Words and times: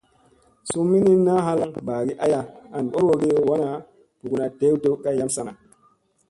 Suu 0.69 0.83
minin 0.91 1.19
na 1.27 1.33
halaŋ 1.45 1.71
ɓagi 1.85 2.13
aya 2.25 2.39
an 2.75 2.85
ɓorowogi 2.91 3.29
wana 3.49 3.69
ɓuguna 4.21 4.45
dew 4.59 4.75
dew 4.83 4.95
kay 5.03 5.15
yam 5.19 5.29
sana. 5.35 5.51